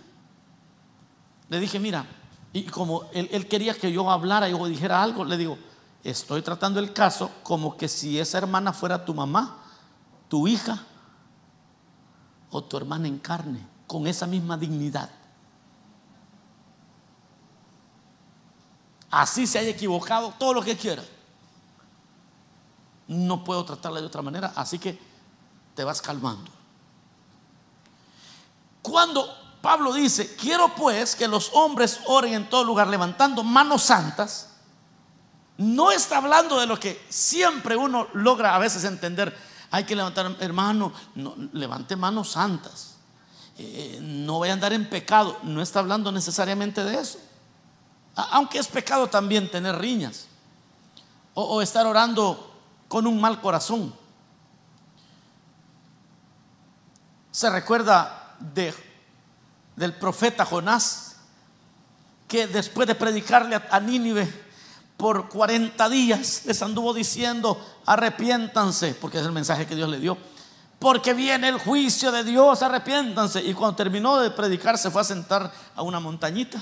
[1.49, 2.07] Le dije, mira,
[2.53, 5.57] y como él, quería que yo hablara y dijera algo, le digo,
[6.05, 9.57] estoy tratando el caso como que si esa hermana fuera tu mamá,
[10.29, 10.85] tu hija
[12.51, 15.11] o tu hermana en carne, con esa misma dignidad.
[19.11, 21.03] Así se haya equivocado, todo lo que quiera
[23.07, 24.99] no puedo tratarla de otra manera, así que
[25.75, 26.51] te vas calmando.
[28.81, 29.29] Cuando
[29.61, 34.49] Pablo dice, quiero pues que los hombres oren en todo lugar levantando manos santas,
[35.59, 39.37] no está hablando de lo que siempre uno logra a veces entender.
[39.71, 42.92] Hay que levantar, hermano, no, levante manos santas.
[43.59, 45.39] Eh, no voy a andar en pecado.
[45.43, 47.19] No está hablando necesariamente de eso.
[48.15, 50.27] Aunque es pecado también tener riñas.
[51.35, 52.53] o estar orando
[52.89, 53.95] con un mal corazón.
[57.31, 58.75] Se recuerda de,
[59.75, 61.17] del profeta Jonás,
[62.29, 64.31] que después de predicarle a, Nínive
[64.99, 70.19] por 40 días, les anduvo diciendo, arrepiéntanse, porque es el mensaje que Dios le dio,
[70.83, 73.41] porque viene el juicio de Dios, arrepiéntanse.
[73.41, 76.61] Y cuando terminó de predicar, se fue a sentar a una montañita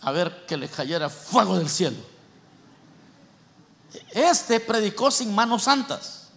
[0.00, 1.98] a ver que le cayera fuego del cielo.
[4.10, 6.30] Este predicó sin manos santas.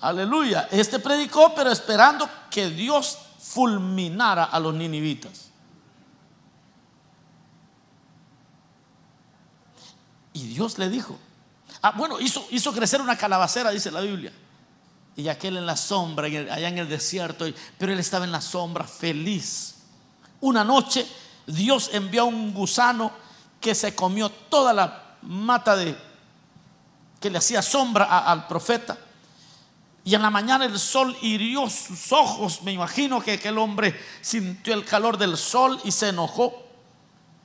[0.00, 0.66] Aleluya.
[0.72, 5.50] Este predicó, pero esperando que Dios fulminara a los ninivitas.
[10.32, 11.16] Y Dios le dijo,
[11.82, 14.32] ah, bueno, hizo, hizo crecer una calabacera, dice la Biblia.
[15.16, 17.46] Y aquel en la sombra, allá en el desierto,
[17.78, 19.74] pero él estaba en la sombra feliz.
[20.40, 21.06] Una noche
[21.46, 23.10] Dios envió un gusano
[23.60, 25.96] que se comió toda la mata de
[27.20, 28.96] que le hacía sombra al profeta
[30.04, 32.62] Y en la mañana el sol hirió sus ojos.
[32.62, 36.54] Me imagino que aquel hombre sintió el calor del sol y se enojó.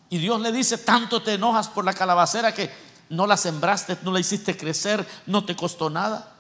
[0.10, 2.72] Y Dios le dice, tanto te enojas por la calabacera que
[3.10, 6.35] no la sembraste, no la hiciste crecer, no te costó nada.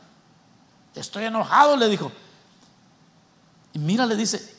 [0.96, 2.12] Estoy enojado, le dijo.
[3.74, 4.56] Y mira, le dice,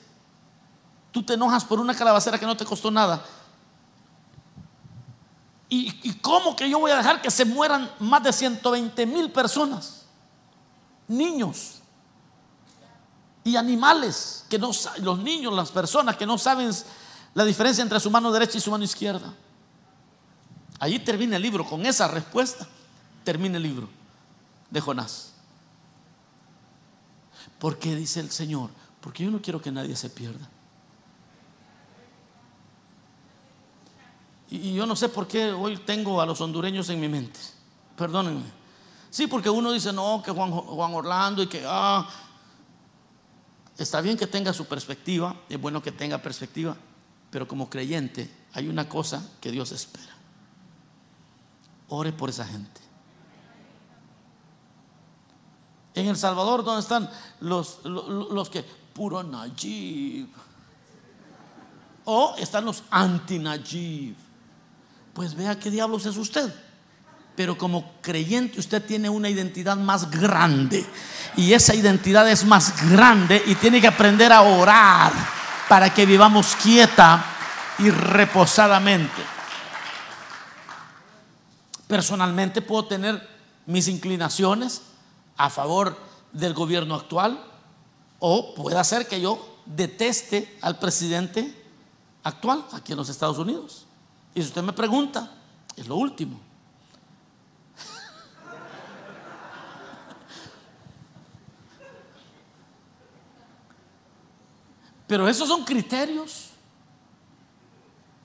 [1.10, 3.24] tú te enojas por una calabacera que no te costó nada.
[5.68, 10.04] ¿Y, cómo que yo voy a dejar que se mueran más de 120 mil personas?
[11.08, 11.80] Niños
[13.42, 16.70] y animales, que no los niños, las personas que no saben
[17.34, 19.32] la diferencia entre su mano derecha y su mano izquierda.
[20.78, 22.66] Allí termina el libro, con esa respuesta
[23.24, 23.88] termina el libro
[24.70, 25.35] de Jonás.
[27.58, 28.70] ¿Por qué dice el Señor?
[29.00, 30.48] Porque yo no quiero que nadie se pierda.
[34.48, 37.38] Y yo no sé por qué hoy tengo a los hondureños en mi mente.
[37.96, 38.44] Perdónenme.
[39.10, 42.08] Sí, porque uno dice, no, que Juan, Juan Orlando y que, ah,
[43.78, 46.76] está bien que tenga su perspectiva, es bueno que tenga perspectiva,
[47.30, 50.14] pero como creyente hay una cosa que Dios espera.
[51.88, 52.85] Ore por esa gente.
[55.96, 58.64] En El Salvador, ¿dónde están los, los, que?
[58.94, 60.28] Puro Najib.
[62.04, 64.14] O están los anti-Najib
[65.16, 66.52] pues vea qué diablos es usted.
[67.34, 70.84] Pero como creyente usted tiene una identidad más grande.
[71.36, 75.12] Y esa identidad es más grande y tiene que aprender a orar
[75.70, 77.24] para que vivamos quieta
[77.78, 79.22] y reposadamente.
[81.88, 83.26] Personalmente puedo tener
[83.64, 84.82] mis inclinaciones
[85.36, 85.96] a favor
[86.32, 87.44] del gobierno actual
[88.18, 91.54] o puede ser que yo deteste al presidente
[92.22, 93.86] actual aquí en los Estados Unidos.
[94.34, 95.30] Y si usted me pregunta,
[95.76, 96.40] es lo último.
[105.06, 106.50] Pero esos son criterios.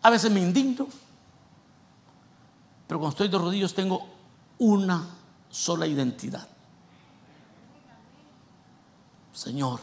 [0.02, 0.88] A veces me indigno.
[2.88, 4.06] Pero cuando estoy de rodillas tengo
[4.58, 5.08] una
[5.50, 6.51] sola identidad.
[9.42, 9.80] Señor,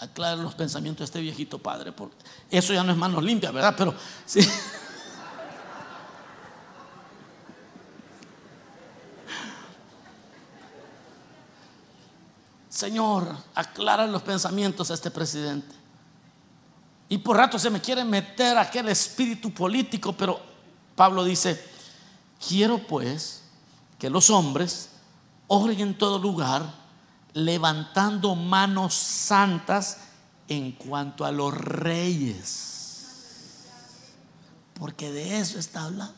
[0.00, 1.92] aclara los pensamientos de este viejito padre.
[1.92, 2.16] Porque
[2.50, 3.72] eso ya no es manos limpias, ¿verdad?
[3.78, 3.94] Pero
[4.26, 4.40] sí.
[12.68, 15.76] Señor, aclara los pensamientos a este presidente.
[17.08, 20.40] Y por rato se me quiere meter aquel espíritu político, pero
[20.96, 21.64] Pablo dice,
[22.48, 23.44] quiero pues
[23.96, 24.88] que los hombres
[25.46, 26.87] oren en todo lugar,
[27.34, 29.98] levantando manos santas
[30.48, 32.68] en cuanto a los reyes.
[34.74, 36.14] Porque de eso está hablando.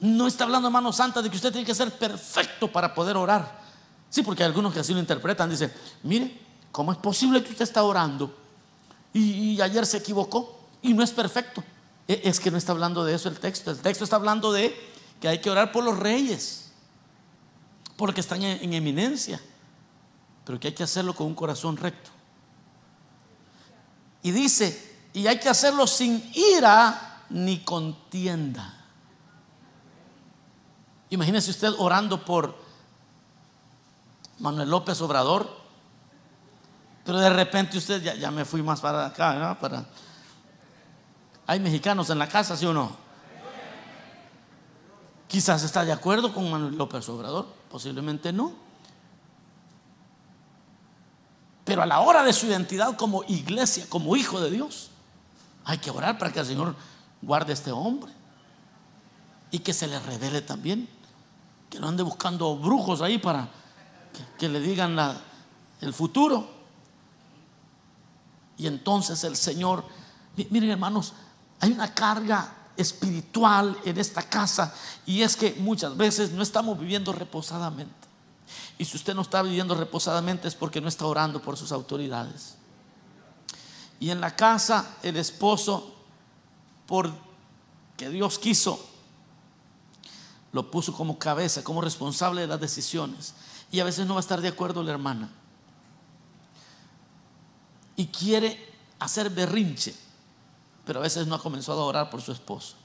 [0.00, 3.62] No está hablando manos santas de que usted tiene que ser perfecto para poder orar.
[4.10, 5.50] Sí, porque hay algunos que así lo interpretan.
[5.50, 6.40] Dicen, mire,
[6.70, 8.32] ¿cómo es posible que usted está orando
[9.12, 11.64] y, ayer se equivocó y no es perfecto?
[12.06, 13.70] E, es que no está hablando de eso el texto.
[13.70, 14.74] El texto está hablando de
[15.20, 16.63] que hay que orar por los reyes,
[17.96, 19.40] porque están en, eminencia,
[20.44, 22.10] pero que hay que hacerlo con un corazón recto.
[24.22, 28.74] Y dice, y hay que hacerlo sin ira ni contienda.
[31.10, 32.64] Imagínese usted orando por
[34.38, 35.64] Manuel López Obrador.
[37.04, 39.58] Pero de repente usted, ya, me fui más para acá, ¿no?
[39.58, 39.84] Para...
[41.46, 42.96] Hay mexicanos en la casa, ¿sí o no?
[45.28, 48.52] Quizás está de acuerdo con Manuel López Obrador, posiblemente no.
[51.64, 54.90] Pero a la hora de su identidad como iglesia, como hijo de Dios,
[55.64, 56.76] hay que orar para que el Señor
[57.20, 58.12] guarde a este hombre
[59.50, 60.88] y que se le revele también.
[61.68, 63.48] Que no ande buscando brujos ahí para
[64.38, 64.96] que, le digan
[65.80, 66.48] el futuro.
[68.56, 69.84] Y entonces el Señor,
[70.48, 71.12] miren hermanos,
[71.58, 74.74] hay una carga espiritual en esta casa
[75.06, 77.92] y es que muchas veces no estamos viviendo reposadamente.
[78.78, 82.56] Y si usted no está viviendo reposadamente es porque no está orando por sus autoridades.
[84.00, 85.94] Y en la casa el esposo,
[86.86, 87.10] por
[87.96, 88.84] que Dios quiso,
[90.52, 93.34] lo puso como cabeza, como responsable de las decisiones.
[93.70, 95.30] Y a veces no va a estar de acuerdo la hermana.
[97.96, 99.94] Y quiere hacer berrinche,
[100.84, 102.76] pero a veces no ha comenzado a orar por su esposo.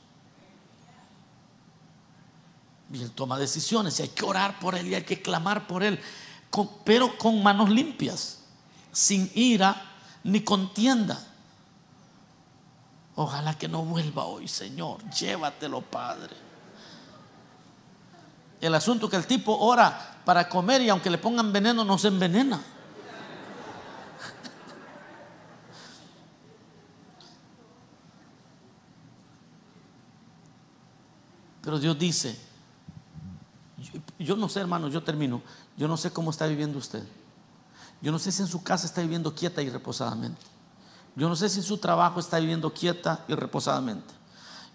[2.91, 5.83] Y él toma decisiones y hay que orar por él y hay que clamar por
[5.83, 5.99] él,
[6.83, 8.39] pero con manos limpias,
[8.91, 9.85] sin ira
[10.23, 11.19] ni contienda.
[13.15, 15.03] Ojalá que no vuelva hoy, Señor.
[15.11, 16.35] Llévatelo, Padre.
[18.61, 22.07] El asunto que el tipo ora para comer y aunque le pongan veneno no se
[22.07, 22.61] envenena.
[31.69, 32.35] Pero Dios dice,
[34.17, 35.43] yo, no sé hermano, yo termino,
[35.77, 37.03] yo no sé cómo está viviendo usted.
[38.01, 40.41] Yo no sé si en su casa está viviendo quieta y reposadamente.
[41.15, 44.11] Yo no sé si en su trabajo está viviendo quieta y reposadamente.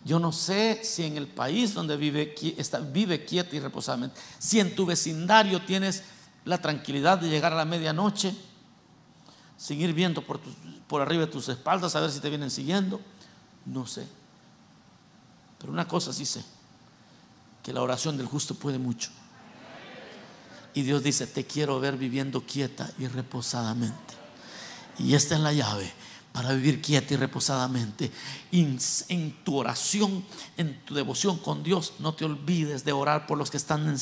[0.05, 4.21] Yo no sé si en el país donde vive, está, vive quieta y reposadamente.
[4.39, 6.05] Si en tu vecindario tienes
[6.45, 8.37] la tranquilidad de llegar a la medianoche,
[9.57, 10.39] seguir viendo por,
[10.87, 13.01] por arriba de tus espaldas, a ver si te vienen siguiendo.
[13.67, 14.07] No sé.
[15.59, 16.54] Pero una cosa sí sé
[17.65, 19.11] que la oración del justo puede mucho.
[20.75, 24.15] Y Dios dice, te quiero ver viviendo quieta y reposadamente.
[24.99, 25.93] Y esta es la llave
[26.35, 28.11] para vivir quieta y reposadamente.
[28.51, 30.25] En, tu oración,
[30.57, 33.97] en tu devoción con Dios, no te olvides de orar por los que están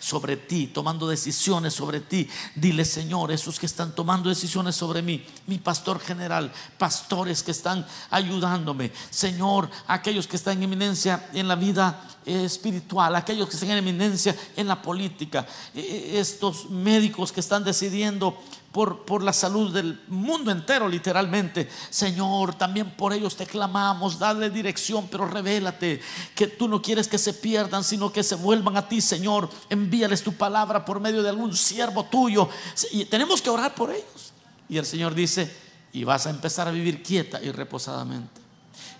[0.00, 2.28] sobre ti, tomando decisiones sobre ti.
[2.56, 7.86] Dile, Señor, esos que están tomando decisiones sobre mí, mi pastor general, pastores que están
[8.10, 13.78] ayudándome, Señor, aquellos que están en eminencia en la vida espiritual, aquellos que están en
[13.78, 18.36] eminencia en la política, e, e, estos médicos que están decidiendo
[18.76, 21.66] por, la salud del mundo entero, literalmente.
[21.88, 26.02] Señor, también por ellos te clamamos, dale dirección, pero revélate
[26.34, 29.48] que tú no quieres que se pierdan, sino que se vuelvan a ti, Señor.
[29.70, 32.50] Envíales tu palabra por medio de algún siervo tuyo.
[32.92, 34.34] Y tenemos que orar por ellos.
[34.68, 35.56] Y el Señor dice,
[35.94, 38.42] y vas a empezar a vivir quieta y reposadamente.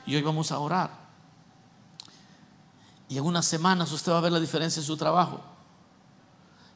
[0.07, 0.91] Y hoy vamos a orar.
[3.11, 5.45] Y en unas semanas usted va a ver la diferencia en su trabajo.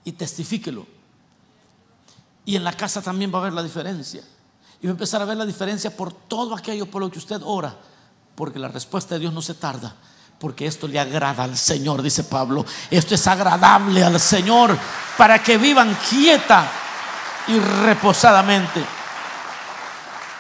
[0.05, 1.00] Y testifíquelo
[2.51, 4.25] y en la casa también va a haber la diferencia.
[4.83, 7.41] Y va a empezar a ver la diferencia por todo aquello por lo que usted
[7.45, 7.77] ora.
[8.35, 9.95] Porque la respuesta de Dios no se tarda.
[10.37, 12.67] Porque esto le agrada al Señor, dice Pablo.
[12.91, 14.77] Esto es agradable al Señor
[15.17, 16.69] para que vivan quieta
[17.47, 18.85] y reposadamente.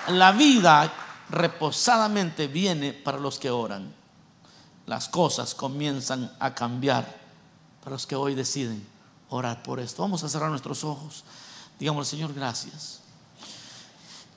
[0.08, 0.92] La vida
[1.28, 3.94] reposadamente viene para los que oran.
[4.86, 7.06] Las cosas comienzan a cambiar
[7.78, 8.84] para los que hoy deciden
[9.28, 10.02] orar por esto.
[10.02, 11.22] Vamos a cerrar nuestros ojos.
[11.80, 13.00] Digamos, Señor, gracias.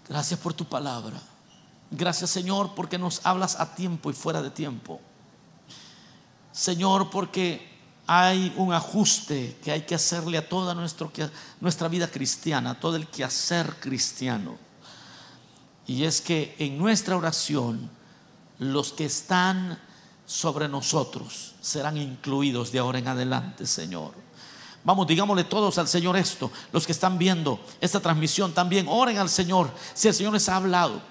[0.08, 1.22] Gracias por tu palabra.
[1.92, 5.00] Gracias, Señor, porque nos hablas a tiempo y fuera de tiempo.
[6.52, 7.72] Señor, porque
[8.08, 13.08] hay un ajuste que hay que hacerle a toda nuestra vida cristiana, a todo el
[13.08, 14.58] quehacer cristiano.
[15.86, 17.90] Y es que en nuestra oración,
[18.58, 19.80] los que están
[20.26, 24.14] sobre nosotros serán incluidos de ahora en adelante, Señor.
[24.84, 26.52] Vamos, digámosle todos al Señor esto.
[26.72, 29.72] Los que están viendo esta transmisión también, oren al Señor.
[29.94, 31.02] Si el Señor les ha hablado.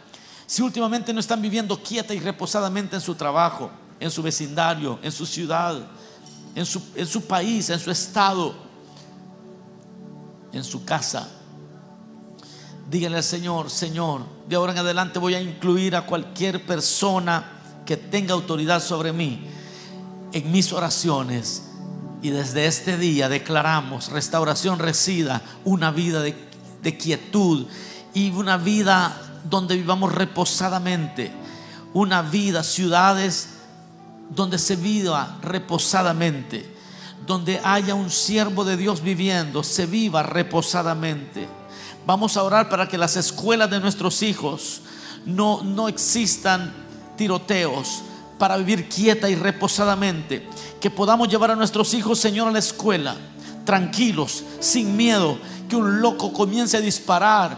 [0.47, 5.11] Si últimamente no están viviendo quieta y reposadamente en su trabajo, en su vecindario, en
[5.11, 5.87] su ciudad,
[6.55, 8.55] en su, en su país, en su estado,
[10.53, 11.31] en su casa.
[12.91, 17.97] Díganle al Señor, Señor, de ahora en adelante voy a incluir a cualquier persona que
[17.97, 19.47] tenga autoridad sobre mí
[20.33, 21.72] en mis oraciones
[22.23, 26.37] y desde este día declaramos, restauración resida, una vida de,
[26.97, 27.67] quietud
[28.15, 29.21] y una vida
[29.51, 31.33] donde vivamos reposadamente.
[31.93, 33.49] Una vida, ciudades
[34.31, 36.77] donde se viva reposadamente.
[37.27, 41.49] Donde haya un siervo de Dios viviendo, se viva reposadamente.
[42.07, 44.83] Vamos a orar para que las escuelas de nuestros hijos
[45.27, 46.73] no, no existan
[47.17, 48.03] tiroteos,
[48.43, 50.49] para vivir quieta y reposadamente.
[50.81, 53.15] Que podamos llevar a nuestros hijos, Señor, a la escuela,
[53.65, 55.39] tranquilos, sin miedo.
[55.69, 57.57] Que un loco comience a disparar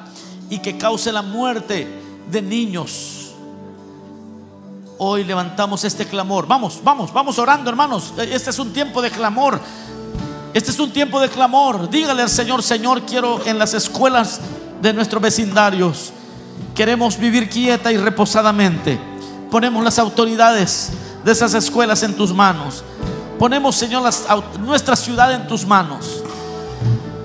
[0.50, 1.88] y que cause la muerte
[2.30, 3.32] de niños.
[4.98, 6.46] Hoy levantamos este clamor.
[6.46, 8.12] Vamos, vamos, vamos orando, hermanos.
[8.18, 9.58] Este es un tiempo de clamor.
[10.52, 11.88] Este es un tiempo de clamor.
[11.88, 14.38] Dígale al Señor, Señor, quiero en las escuelas
[14.82, 16.12] de nuestros vecindarios.
[16.74, 19.13] Queremos vivir quieta y reposadamente
[19.54, 20.90] ponemos las autoridades
[21.24, 22.82] de esas escuelas en tus manos.
[23.38, 24.12] Ponemos, Señor,
[24.58, 26.24] nuestra ciudad en tus manos.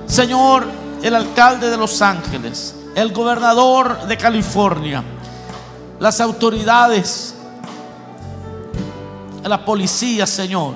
[0.05, 0.67] Señor,
[1.01, 5.03] el alcalde de Los Ángeles, el gobernador de California,
[5.99, 7.33] las autoridades,
[9.43, 10.75] la policía, Señor.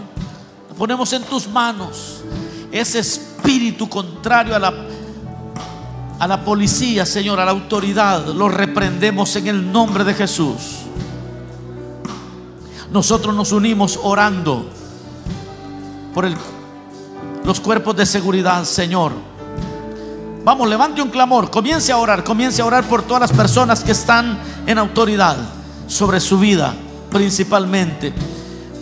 [0.76, 2.24] Ponemos en tus manos
[2.72, 4.74] ese espíritu contrario a la,
[6.18, 8.26] a la policía, Señor, a la autoridad.
[8.26, 10.82] Lo reprendemos en el nombre de Jesús
[12.93, 14.65] nosotros nos unimos orando
[16.13, 16.29] por
[17.43, 19.11] los cuerpos de seguridad, Señor.
[20.45, 23.93] Vamos, levante un clamor, comience a orar, comience a orar por todas las personas que
[23.93, 24.37] están
[24.67, 25.37] en autoridad
[25.87, 26.73] sobre su vida,
[27.09, 28.13] principalmente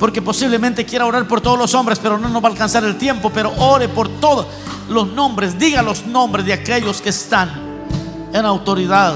[0.01, 2.97] porque posiblemente quiera orar por todos los hombres, pero no nos va a alcanzar el
[2.97, 4.47] tiempo, pero ore por todos
[4.89, 7.51] los nombres, diga los nombres de aquellos que están
[8.33, 9.13] en autoridad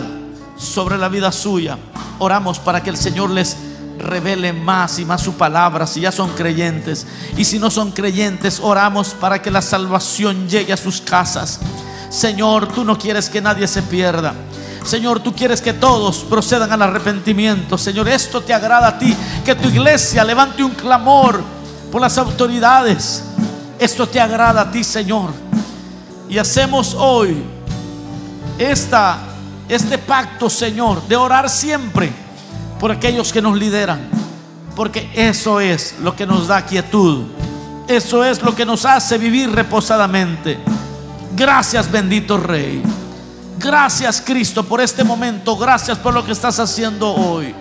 [0.55, 1.79] sobre la vida suya.
[2.19, 3.57] Oramos para que el Señor les
[4.05, 7.05] revele más y más su palabra si ya son creyentes.
[7.35, 11.59] Y si no son creyentes, oramos para que la salvación llegue a sus casas.
[12.09, 14.33] Señor, tú no quieres que nadie se pierda.
[14.85, 17.77] Señor, tú quieres que todos procedan al arrepentimiento.
[17.77, 19.15] Señor, esto te agrada a ti.
[19.43, 21.41] Que tu iglesia levante un clamor
[21.91, 23.23] por las autoridades.
[23.79, 25.31] Esto te agrada a ti, Señor.
[26.29, 27.43] Y hacemos hoy
[28.57, 32.24] este pacto, Señor, de orar siempre
[32.85, 33.99] por aquellos que nos lideran.
[34.75, 37.23] Porque eso es lo que nos da quietud.
[37.87, 40.59] Eso es lo que nos hace vivir reposadamente.
[41.35, 42.83] Gracias, bendito Rey.
[43.57, 45.57] Gracias Cristo por este momento.
[45.57, 47.55] Gracias por lo que estás haciendo hoy.